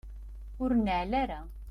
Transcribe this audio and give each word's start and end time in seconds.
Ur 0.63 0.71
neɛɛel 0.77 1.11
ara. 1.21 1.39